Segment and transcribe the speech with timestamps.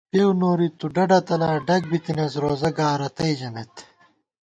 [0.11, 3.73] پېؤ نوری تُو ڈڈہ تلا، ڈگ بِتَنَئیس روزہ گا رتئ ژمېت